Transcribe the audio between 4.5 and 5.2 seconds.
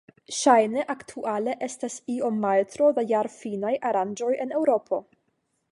Eŭropo.